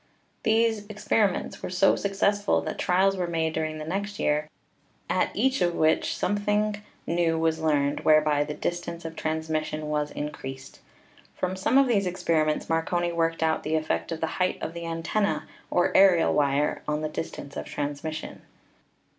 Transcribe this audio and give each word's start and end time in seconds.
These 0.41 0.87
experiments 0.87 1.61
were 1.61 1.69
so 1.69 1.95
successful 1.95 2.59
that 2.61 2.79
trials 2.79 3.15
were 3.15 3.27
made 3.27 3.53
during 3.53 3.77
the 3.77 3.85
next 3.85 4.17
year, 4.17 4.49
at 5.07 5.29
each 5.35 5.61
of 5.61 5.75
which 5.75 6.17
something 6.17 6.81
new 7.05 7.37
was 7.37 7.59
learned 7.59 7.99
whereby 7.99 8.43
the 8.43 8.55
distance 8.55 9.05
of 9.05 9.15
transmission 9.15 9.89
was 9.89 10.09
increased. 10.09 10.79
From 11.35 11.55
some 11.55 11.77
of 11.77 11.87
these 11.87 12.07
experiments 12.07 12.67
Marconi 12.67 13.11
worked 13.11 13.43
out 13.43 13.61
the 13.61 13.75
effect 13.75 14.11
of 14.11 14.21
the 14.21 14.25
height 14.41 14.57
of 14.59 14.73
the 14.73 14.87
antenna, 14.87 15.47
or 15.69 15.95
aerial 15.95 16.33
wire, 16.33 16.81
on 16.87 17.01
the 17.01 17.07
distance 17.07 17.55
of 17.55 17.67
transmission. 17.67 18.41